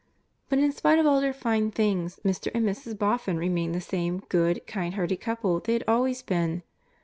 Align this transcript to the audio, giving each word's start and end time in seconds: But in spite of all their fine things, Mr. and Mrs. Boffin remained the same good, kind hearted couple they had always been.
But 0.49 0.57
in 0.57 0.71
spite 0.71 0.97
of 0.97 1.05
all 1.05 1.21
their 1.21 1.31
fine 1.31 1.69
things, 1.69 2.19
Mr. 2.25 2.49
and 2.55 2.65
Mrs. 2.65 2.97
Boffin 2.97 3.37
remained 3.37 3.75
the 3.75 3.79
same 3.81 4.23
good, 4.29 4.65
kind 4.65 4.95
hearted 4.95 5.17
couple 5.17 5.59
they 5.59 5.73
had 5.73 5.83
always 5.87 6.23
been. 6.23 6.63